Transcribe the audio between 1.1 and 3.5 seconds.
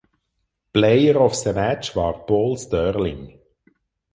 of the Match war Paul Stirling.